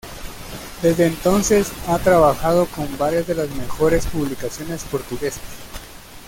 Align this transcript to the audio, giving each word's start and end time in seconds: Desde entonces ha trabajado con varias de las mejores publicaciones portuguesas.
Desde 0.81 1.05
entonces 1.05 1.71
ha 1.87 1.99
trabajado 1.99 2.65
con 2.65 2.87
varias 2.97 3.27
de 3.27 3.35
las 3.35 3.51
mejores 3.51 4.07
publicaciones 4.07 4.83
portuguesas. 4.85 5.39